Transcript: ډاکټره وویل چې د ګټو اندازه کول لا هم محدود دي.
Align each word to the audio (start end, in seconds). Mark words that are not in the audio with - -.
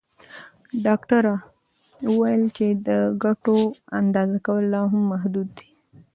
ډاکټره 0.85 1.35
وویل 2.09 2.43
چې 2.57 2.67
د 2.87 2.89
ګټو 3.23 3.57
اندازه 3.99 4.37
کول 4.45 4.63
لا 4.73 4.81
هم 4.91 5.01
محدود 5.11 5.47
دي. 5.59 5.69